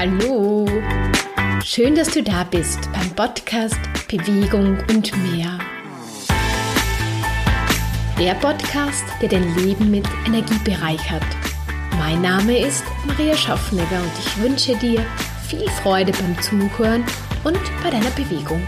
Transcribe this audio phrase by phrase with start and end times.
[0.00, 0.64] Hallo!
[1.64, 5.58] Schön, dass du da bist beim Podcast Bewegung und mehr.
[8.16, 11.26] Der Podcast, der dein Leben mit Energie bereichert.
[11.98, 15.04] Mein Name ist Maria Schaffnegger und ich wünsche dir
[15.48, 17.02] viel Freude beim Zuhören
[17.42, 18.62] und bei deiner Bewegung.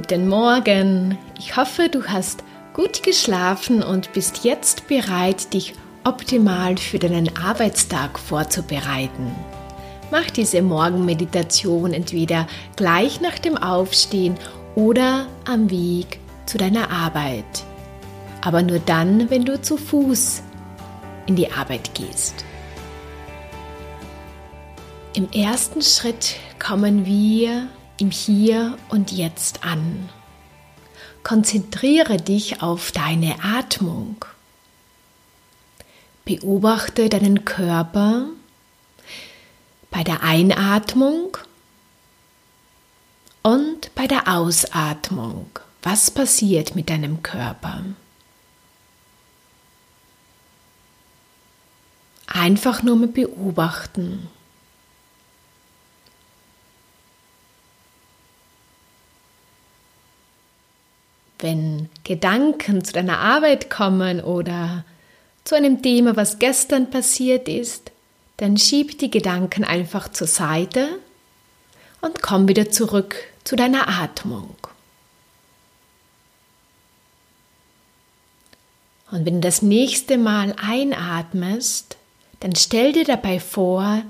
[0.00, 1.18] Guten Morgen.
[1.40, 8.16] Ich hoffe, du hast gut geschlafen und bist jetzt bereit, dich optimal für deinen Arbeitstag
[8.16, 9.34] vorzubereiten.
[10.12, 14.36] Mach diese Morgenmeditation entweder gleich nach dem Aufstehen
[14.76, 17.64] oder am Weg zu deiner Arbeit.
[18.40, 20.44] Aber nur dann, wenn du zu Fuß
[21.26, 22.44] in die Arbeit gehst.
[25.16, 27.66] Im ersten Schritt kommen wir
[27.98, 30.08] im Hier und Jetzt an.
[31.24, 34.24] Konzentriere dich auf deine Atmung.
[36.24, 38.26] Beobachte deinen Körper
[39.90, 41.36] bei der Einatmung
[43.42, 45.50] und bei der Ausatmung.
[45.82, 47.82] Was passiert mit deinem Körper?
[52.26, 54.28] Einfach nur mit beobachten.
[61.38, 64.82] wenn Gedanken zu deiner Arbeit kommen oder
[65.44, 67.92] zu einem Thema, was gestern passiert ist,
[68.38, 70.88] dann schieb die Gedanken einfach zur Seite
[72.00, 73.14] und komm wieder zurück
[73.44, 74.56] zu deiner Atmung.
[79.10, 81.98] Und wenn du das nächste Mal einatmest,
[82.40, 84.02] dann stell dir dabei vor,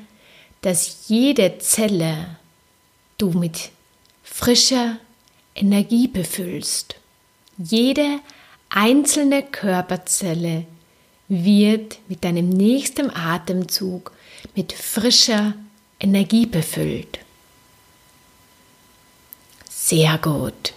[0.61, 2.37] dass jede Zelle
[3.17, 3.71] du mit
[4.23, 4.99] frischer
[5.57, 6.95] Energie befüllst.
[7.59, 8.21] Jede
[8.71, 10.65] einzelne Körperzelle
[11.27, 14.13] wird mit deinem nächsten Atemzug
[14.55, 15.55] mit frischer
[15.99, 17.19] Energie befüllt.
[19.69, 20.73] Sehr gut.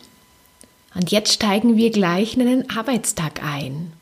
[0.96, 3.94] Und jetzt steigen wir gleich in einen Arbeitstag ein.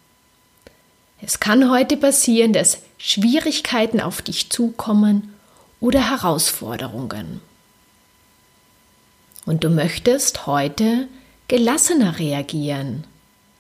[1.22, 5.34] Es kann heute passieren, dass Schwierigkeiten auf dich zukommen
[5.81, 7.41] oder Herausforderungen.
[9.45, 11.07] Und du möchtest heute
[11.50, 13.04] gelassener reagieren,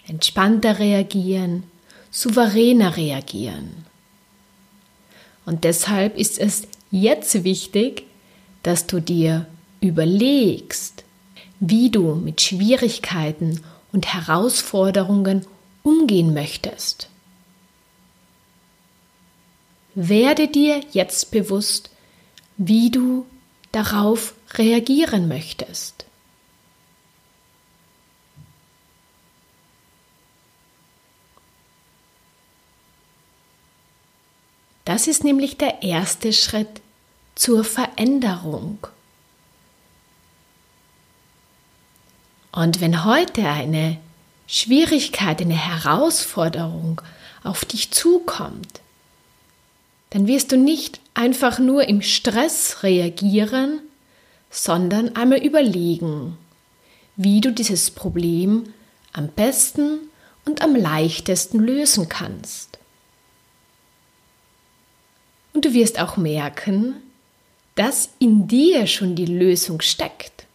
[0.07, 1.63] entspannter reagieren,
[2.11, 3.85] souveräner reagieren.
[5.45, 8.03] Und deshalb ist es jetzt wichtig,
[8.63, 9.47] dass du dir
[9.81, 11.03] überlegst,
[11.59, 13.61] wie du mit Schwierigkeiten
[13.91, 15.45] und Herausforderungen
[15.81, 17.09] umgehen möchtest.
[19.95, 21.89] Werde dir jetzt bewusst,
[22.57, 23.25] wie du
[23.71, 26.05] darauf reagieren möchtest.
[34.89, 36.81] Das ist nämlich der erste Schritt
[37.35, 38.79] zur Veränderung.
[42.51, 43.99] Und wenn heute eine
[44.47, 47.03] Schwierigkeit, eine Herausforderung
[47.43, 48.81] auf dich zukommt,
[50.09, 53.81] dann wirst du nicht einfach nur im Stress reagieren,
[54.49, 56.35] sondern einmal überlegen,
[57.15, 58.73] wie du dieses Problem
[59.13, 59.99] am besten
[60.45, 62.78] und am leichtesten lösen kannst.
[65.53, 66.95] Und du wirst auch merken,
[67.75, 70.45] dass in dir schon die Lösung steckt.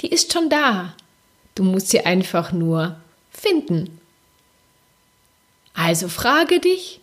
[0.00, 0.94] Die ist schon da.
[1.54, 2.96] Du musst sie einfach nur
[3.30, 4.00] finden.
[5.74, 7.00] Also frage dich,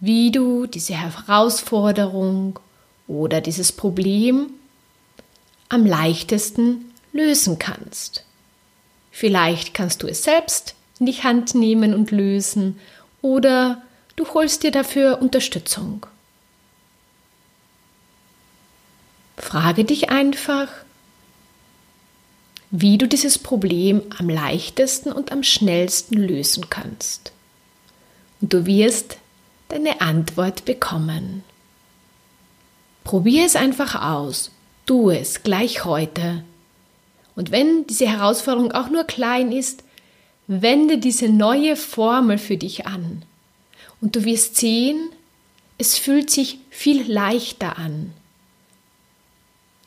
[0.00, 2.58] wie du diese Herausforderung
[3.06, 4.50] oder dieses Problem
[5.68, 8.24] am leichtesten lösen kannst.
[9.10, 12.78] Vielleicht kannst du es selbst in die Hand nehmen und lösen
[13.22, 13.82] oder
[14.16, 16.06] du holst dir dafür Unterstützung.
[19.54, 20.66] Frage dich einfach,
[22.72, 27.30] wie du dieses Problem am leichtesten und am schnellsten lösen kannst.
[28.40, 29.18] Und du wirst
[29.68, 31.44] deine Antwort bekommen.
[33.04, 34.50] Probier es einfach aus.
[34.86, 36.42] Tu es gleich heute.
[37.36, 39.84] Und wenn diese Herausforderung auch nur klein ist,
[40.48, 43.22] wende diese neue Formel für dich an.
[44.00, 45.10] Und du wirst sehen,
[45.78, 48.12] es fühlt sich viel leichter an.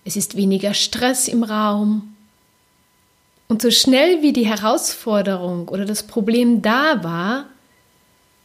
[0.07, 2.15] Es ist weniger Stress im Raum.
[3.49, 7.47] Und so schnell wie die Herausforderung oder das Problem da war,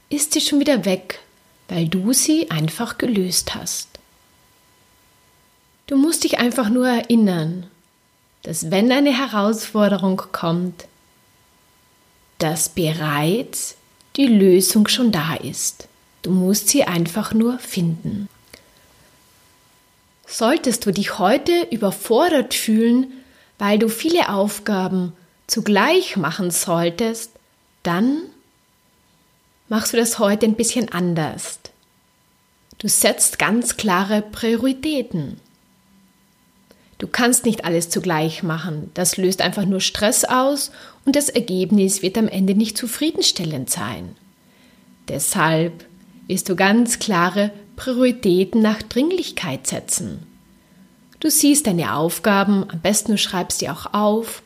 [0.09, 1.21] ist sie schon wieder weg,
[1.69, 3.87] weil du sie einfach gelöst hast.
[5.87, 7.69] Du musst dich einfach nur erinnern,
[8.43, 10.87] dass wenn eine Herausforderung kommt,
[12.39, 13.77] dass bereits
[14.17, 15.87] die Lösung schon da ist.
[16.23, 18.29] Du musst sie einfach nur finden.
[20.33, 23.13] Solltest du dich heute überfordert fühlen,
[23.59, 25.13] weil du viele Aufgaben
[25.47, 27.33] zugleich machen solltest,
[27.83, 28.23] dann
[29.69, 31.61] machst du das heute ein bisschen anders.
[32.79, 35.39] Du setzt ganz klare Prioritäten.
[36.97, 38.91] Du kannst nicht alles zugleich machen.
[38.95, 40.71] Das löst einfach nur Stress aus
[41.05, 44.17] und das Ergebnis wird am Ende nicht zufriedenstellend sein.
[45.09, 45.85] Deshalb
[46.33, 50.27] wirst du ganz klare Prioritäten nach Dringlichkeit setzen.
[51.21, 54.43] Du siehst deine Aufgaben, am besten du schreibst sie auch auf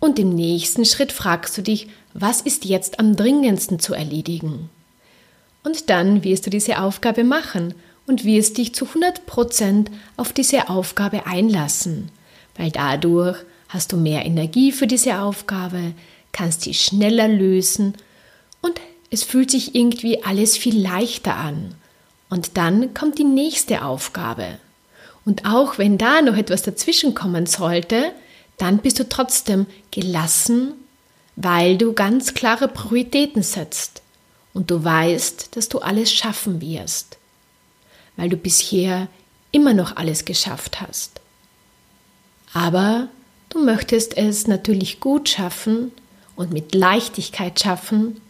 [0.00, 4.70] und im nächsten Schritt fragst du dich, was ist jetzt am dringendsten zu erledigen?
[5.64, 7.74] Und dann wirst du diese Aufgabe machen
[8.06, 12.10] und wirst dich zu 100% auf diese Aufgabe einlassen,
[12.56, 13.36] weil dadurch
[13.68, 15.92] hast du mehr Energie für diese Aufgabe,
[16.32, 17.92] kannst sie schneller lösen
[18.62, 21.74] und es fühlt sich irgendwie alles viel leichter an.
[22.28, 24.58] Und dann kommt die nächste Aufgabe.
[25.24, 28.12] Und auch wenn da noch etwas dazwischen kommen sollte,
[28.58, 30.72] dann bist du trotzdem gelassen,
[31.36, 34.02] weil du ganz klare Prioritäten setzt
[34.54, 37.18] und du weißt, dass du alles schaffen wirst
[38.16, 39.08] weil du bisher
[39.52, 41.20] immer noch alles geschafft hast.
[42.52, 43.08] Aber
[43.50, 45.92] du möchtest es natürlich gut schaffen
[46.34, 48.20] und mit Leichtigkeit schaffen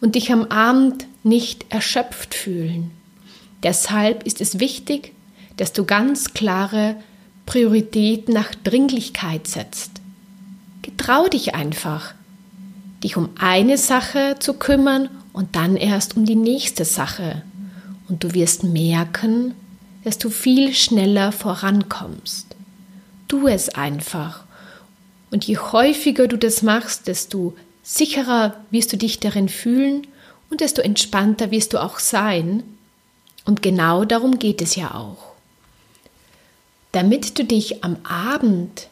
[0.00, 2.90] und dich am Abend nicht erschöpft fühlen.
[3.62, 5.12] Deshalb ist es wichtig,
[5.56, 6.96] dass du ganz klare
[7.46, 9.92] Prioritäten nach Dringlichkeit setzt.
[10.82, 12.14] Getrau dich einfach,
[13.02, 17.42] dich um eine Sache zu kümmern und dann erst um die nächste Sache
[18.08, 19.54] und du wirst merken,
[20.04, 22.56] dass du viel schneller vorankommst.
[23.28, 24.44] Tu es einfach.
[25.30, 30.06] Und je häufiger du das machst, desto sicherer wirst du dich darin fühlen
[30.50, 32.62] und desto entspannter wirst du auch sein.
[33.44, 35.32] Und genau darum geht es ja auch.
[36.92, 38.88] Damit du dich am Abend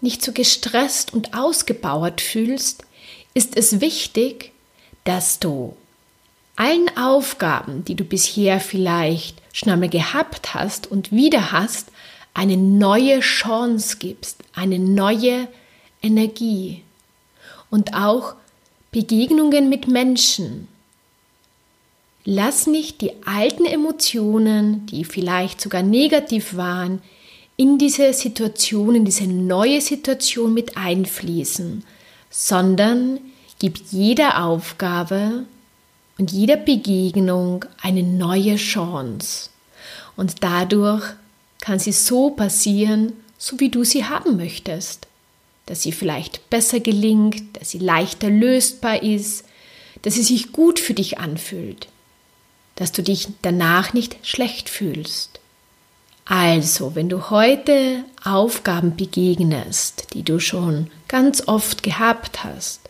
[0.00, 2.84] nicht so gestresst und ausgebauert fühlst,
[3.34, 4.52] ist es wichtig,
[5.04, 5.76] dass du
[6.56, 11.88] allen Aufgaben, die du bisher vielleicht schon einmal gehabt hast und wieder hast,
[12.34, 15.48] eine neue Chance gibst, eine neue
[16.02, 16.82] Energie
[17.72, 18.34] und auch
[18.90, 20.68] Begegnungen mit Menschen.
[22.24, 27.00] Lass nicht die alten Emotionen, die vielleicht sogar negativ waren,
[27.56, 31.82] in diese Situation, in diese neue Situation mit einfließen,
[32.28, 33.18] sondern
[33.58, 35.44] gib jeder Aufgabe
[36.18, 39.48] und jeder Begegnung eine neue Chance.
[40.14, 41.04] Und dadurch
[41.60, 45.06] kann sie so passieren, so wie du sie haben möchtest.
[45.66, 49.44] Dass sie vielleicht besser gelingt, dass sie leichter lösbar ist,
[50.02, 51.88] dass sie sich gut für dich anfühlt,
[52.74, 55.40] dass du dich danach nicht schlecht fühlst.
[56.24, 62.80] Also, wenn du heute Aufgaben begegnest, die du schon ganz oft gehabt hast,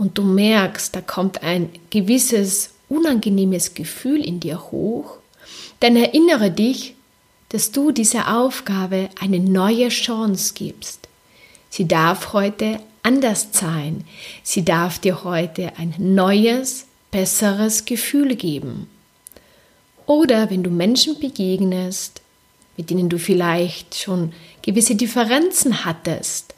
[0.00, 5.18] und du merkst, da kommt ein gewisses unangenehmes Gefühl in dir hoch,
[5.80, 6.94] dann erinnere dich,
[7.50, 11.09] dass du dieser Aufgabe eine neue Chance gibst.
[11.70, 14.04] Sie darf heute anders sein.
[14.42, 18.88] Sie darf dir heute ein neues, besseres Gefühl geben.
[20.06, 22.20] Oder wenn du Menschen begegnest,
[22.76, 26.54] mit denen du vielleicht schon gewisse Differenzen hattest,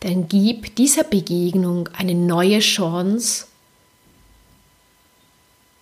[0.00, 3.46] dann gib dieser Begegnung eine neue Chance,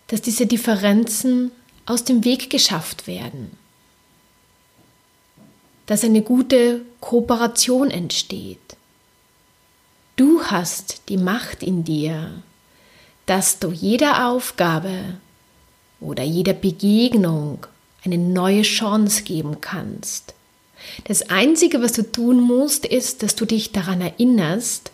[0.09, 1.51] dass diese Differenzen
[1.87, 3.57] aus dem Weg geschafft werden,
[5.87, 8.59] dass eine gute Kooperation entsteht.
[10.17, 12.43] Du hast die Macht in dir,
[13.27, 15.19] dass du jeder Aufgabe
[16.01, 17.67] oder jeder Begegnung
[18.05, 20.35] eine neue Chance geben kannst.
[21.05, 24.91] Das Einzige, was du tun musst, ist, dass du dich daran erinnerst,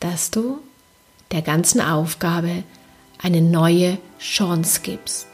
[0.00, 0.58] dass du
[1.32, 2.62] der ganzen Aufgabe
[3.22, 5.26] eine neue Chance gibst.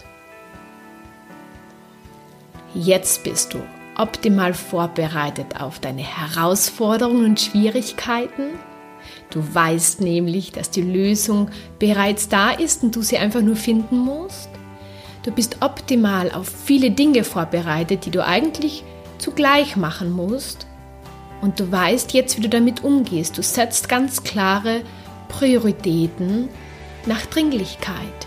[2.75, 3.59] Jetzt bist du
[4.01, 8.59] optimal vorbereitet auf deine Herausforderungen und Schwierigkeiten.
[9.29, 13.99] Du weißt nämlich, dass die Lösung bereits da ist und du sie einfach nur finden
[13.99, 14.49] musst.
[15.23, 18.85] Du bist optimal auf viele Dinge vorbereitet, die du eigentlich
[19.19, 20.67] zugleich machen musst.
[21.43, 23.37] Und du weißt jetzt, wie du damit umgehst.
[23.37, 24.81] Du setzt ganz klare
[25.29, 26.49] Prioritäten
[27.05, 28.27] nach Dringlichkeit.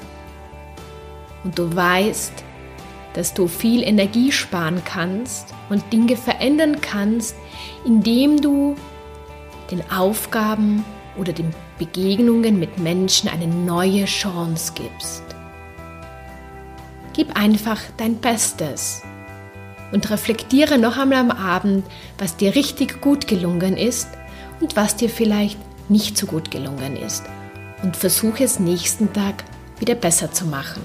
[1.44, 2.34] Und du weißt,
[3.14, 7.36] dass du viel Energie sparen kannst und Dinge verändern kannst,
[7.86, 8.76] indem du
[9.72, 10.86] den Aufgaben
[11.18, 15.24] oder den Begegnungen mit Menschen eine neue Chance gibst.
[17.14, 19.04] Gib einfach dein Bestes
[19.92, 21.86] und reflektiere noch einmal am Abend,
[22.18, 24.08] was dir richtig gut gelungen ist
[24.60, 27.24] und was dir vielleicht nicht so gut gelungen ist
[27.84, 29.44] und versuche es nächsten Tag
[29.80, 30.82] wieder besser zu machen.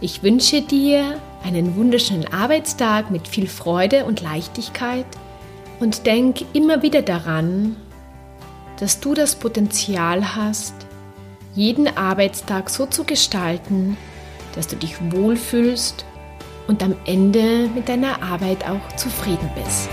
[0.00, 5.06] Ich wünsche dir einen wunderschönen Arbeitstag mit viel Freude und Leichtigkeit
[5.78, 7.76] und denk immer wieder daran,
[8.80, 10.74] dass du das Potenzial hast,
[11.54, 13.96] jeden Arbeitstag so zu gestalten,
[14.56, 16.04] dass du dich wohlfühlst
[16.66, 19.90] und am Ende mit deiner Arbeit auch zufrieden bist.